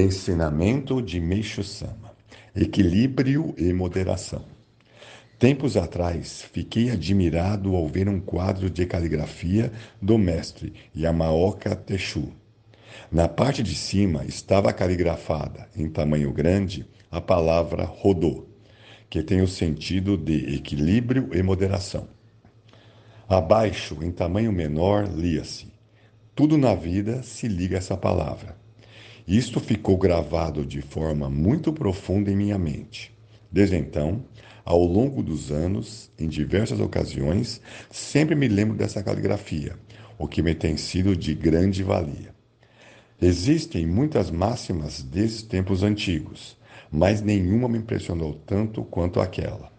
Ensinamento 0.00 1.00
de 1.00 1.18
Meixo 1.20 1.64
Sama: 1.64 2.12
Equilíbrio 2.54 3.54
e 3.56 3.72
moderação. 3.72 4.44
Tempos 5.38 5.76
atrás, 5.76 6.42
fiquei 6.52 6.90
admirado 6.90 7.74
ao 7.74 7.88
ver 7.88 8.08
um 8.08 8.20
quadro 8.20 8.68
de 8.68 8.84
caligrafia 8.84 9.72
do 10.00 10.18
mestre 10.18 10.74
Yamaoka 10.94 11.74
Teshu. 11.74 12.32
Na 13.10 13.26
parte 13.26 13.62
de 13.62 13.74
cima 13.74 14.24
estava 14.24 14.72
caligrafada, 14.72 15.68
em 15.76 15.88
tamanho 15.88 16.32
grande, 16.32 16.86
a 17.10 17.20
palavra 17.20 17.84
Rodô, 17.84 18.46
que 19.08 19.22
tem 19.22 19.40
o 19.40 19.48
sentido 19.48 20.16
de 20.16 20.56
equilíbrio 20.56 21.30
e 21.32 21.42
moderação. 21.42 22.06
Abaixo, 23.28 23.98
em 24.02 24.10
tamanho 24.10 24.52
menor, 24.52 25.08
lia-se: 25.08 25.72
Tudo 26.34 26.58
na 26.58 26.74
vida 26.74 27.22
se 27.22 27.48
liga 27.48 27.76
a 27.76 27.78
essa 27.78 27.96
palavra. 27.96 28.65
Isto 29.26 29.58
ficou 29.58 29.96
gravado 29.96 30.64
de 30.64 30.80
forma 30.80 31.28
muito 31.28 31.72
profunda 31.72 32.30
em 32.30 32.36
minha 32.36 32.56
mente. 32.56 33.12
Desde 33.50 33.74
então, 33.74 34.24
ao 34.64 34.84
longo 34.84 35.20
dos 35.20 35.50
anos, 35.50 36.08
em 36.16 36.28
diversas 36.28 36.78
ocasiões, 36.78 37.60
sempre 37.90 38.36
me 38.36 38.46
lembro 38.46 38.76
dessa 38.76 39.02
caligrafia, 39.02 39.74
o 40.16 40.28
que 40.28 40.42
me 40.42 40.54
tem 40.54 40.76
sido 40.76 41.16
de 41.16 41.34
grande 41.34 41.82
valia. 41.82 42.32
Existem 43.20 43.84
muitas 43.84 44.30
máximas 44.30 45.02
desses 45.02 45.42
tempos 45.42 45.82
antigos, 45.82 46.56
mas 46.88 47.20
nenhuma 47.20 47.68
me 47.68 47.78
impressionou 47.78 48.34
tanto 48.46 48.84
quanto 48.84 49.20
aquela. 49.20 49.72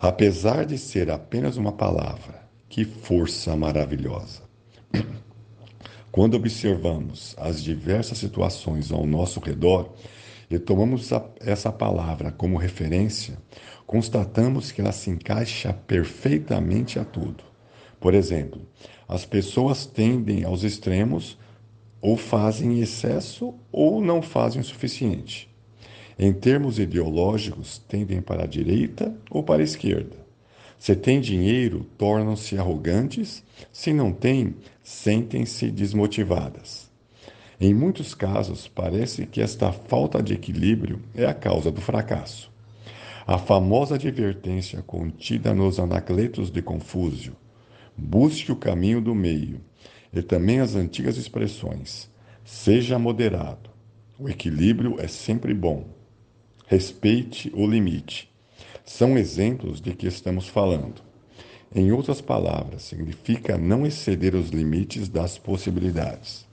Apesar 0.00 0.66
de 0.66 0.76
ser 0.76 1.08
apenas 1.08 1.56
uma 1.56 1.70
palavra, 1.70 2.42
que 2.68 2.84
força 2.84 3.54
maravilhosa! 3.54 4.49
Quando 6.12 6.34
observamos 6.34 7.36
as 7.38 7.62
diversas 7.62 8.18
situações 8.18 8.90
ao 8.90 9.06
nosso 9.06 9.38
redor 9.38 9.94
e 10.50 10.58
tomamos 10.58 11.10
essa 11.38 11.70
palavra 11.70 12.32
como 12.32 12.58
referência, 12.58 13.38
constatamos 13.86 14.72
que 14.72 14.80
ela 14.80 14.90
se 14.90 15.08
encaixa 15.08 15.72
perfeitamente 15.72 16.98
a 16.98 17.04
tudo. 17.04 17.44
Por 18.00 18.12
exemplo, 18.12 18.60
as 19.06 19.24
pessoas 19.24 19.86
tendem 19.86 20.42
aos 20.42 20.64
extremos 20.64 21.38
ou 22.00 22.16
fazem 22.16 22.80
excesso 22.80 23.54
ou 23.70 24.00
não 24.00 24.20
fazem 24.20 24.60
o 24.60 24.64
suficiente. 24.64 25.48
Em 26.18 26.32
termos 26.32 26.80
ideológicos, 26.80 27.78
tendem 27.86 28.20
para 28.20 28.44
a 28.44 28.48
direita 28.48 29.14
ou 29.30 29.44
para 29.44 29.62
a 29.62 29.64
esquerda. 29.64 30.16
Se 30.80 30.96
têm 30.96 31.20
dinheiro, 31.20 31.84
tornam-se 31.98 32.56
arrogantes, 32.56 33.44
se 33.70 33.92
não 33.92 34.14
têm, 34.14 34.54
sentem-se 34.82 35.70
desmotivadas. 35.70 36.90
Em 37.60 37.74
muitos 37.74 38.14
casos, 38.14 38.66
parece 38.66 39.26
que 39.26 39.42
esta 39.42 39.72
falta 39.72 40.22
de 40.22 40.32
equilíbrio 40.32 41.02
é 41.14 41.26
a 41.26 41.34
causa 41.34 41.70
do 41.70 41.82
fracasso. 41.82 42.50
A 43.26 43.36
famosa 43.36 43.96
advertência 43.96 44.80
contida 44.80 45.52
nos 45.52 45.78
Anacletos 45.78 46.50
de 46.50 46.62
Confúcio, 46.62 47.36
busque 47.94 48.50
o 48.50 48.56
caminho 48.56 49.02
do 49.02 49.14
meio, 49.14 49.60
e 50.10 50.22
também 50.22 50.60
as 50.60 50.76
antigas 50.76 51.18
expressões, 51.18 52.10
seja 52.42 52.98
moderado, 52.98 53.68
o 54.18 54.30
equilíbrio 54.30 54.96
é 54.98 55.06
sempre 55.06 55.52
bom, 55.52 55.84
respeite 56.66 57.52
o 57.54 57.66
limite 57.66 58.29
são 58.90 59.16
exemplos 59.16 59.80
de 59.80 59.94
que 59.94 60.08
estamos 60.08 60.48
falando. 60.48 61.00
Em 61.72 61.92
outras 61.92 62.20
palavras, 62.20 62.82
significa 62.82 63.56
não 63.56 63.86
exceder 63.86 64.34
os 64.34 64.50
limites 64.50 65.08
das 65.08 65.38
possibilidades. 65.38 66.44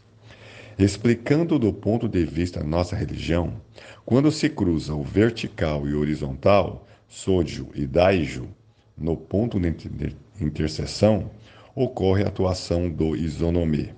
Explicando 0.77 1.57
do 1.57 1.73
ponto 1.73 2.07
de 2.07 2.23
vista 2.25 2.63
nossa 2.63 2.95
religião, 2.95 3.59
quando 4.05 4.31
se 4.31 4.49
cruza 4.49 4.93
o 4.93 5.01
vertical 5.01 5.87
e 5.87 5.95
o 5.95 5.99
horizontal, 5.99 6.87
Sojo 7.09 7.69
e 7.73 7.87
Daijo, 7.87 8.47
no 8.95 9.17
ponto 9.17 9.59
de 9.59 10.15
interseção, 10.39 11.31
ocorre 11.73 12.23
a 12.23 12.27
atuação 12.27 12.87
do 12.87 13.15
isonome. 13.15 13.95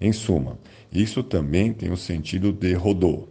Em 0.00 0.12
suma, 0.12 0.58
isso 0.90 1.22
também 1.22 1.74
tem 1.74 1.92
o 1.92 1.96
sentido 1.96 2.52
de 2.52 2.72
rodô. 2.72 3.28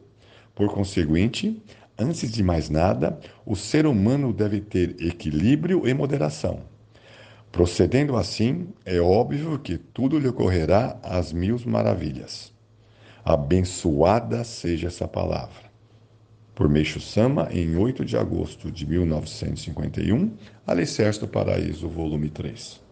Por 0.53 0.71
conseguinte, 0.71 1.59
Antes 1.97 2.29
de 2.31 2.43
mais 2.43 2.69
nada, 2.69 3.17
o 3.45 3.55
ser 3.55 3.85
humano 3.85 4.33
deve 4.33 4.59
ter 4.59 5.01
equilíbrio 5.01 5.87
e 5.87 5.93
moderação. 5.93 6.59
Procedendo 7.51 8.17
assim, 8.17 8.67
é 8.85 8.99
óbvio 8.99 9.57
que 9.59 9.77
tudo 9.77 10.19
lhe 10.19 10.27
ocorrerá 10.27 10.99
às 11.01 11.31
mil 11.31 11.57
maravilhas. 11.65 12.53
Abençoada 13.23 14.43
seja 14.43 14.87
essa 14.87 15.07
palavra. 15.07 15.65
Por 16.53 16.67
Meixo 16.67 16.99
Sama, 16.99 17.47
em 17.51 17.77
8 17.77 18.03
de 18.03 18.17
agosto 18.17 18.69
de 18.69 18.85
1951, 18.85 20.31
Alicerce 20.67 21.19
do 21.19 21.27
Paraíso, 21.27 21.87
volume 21.87 22.29
3. 22.29 22.84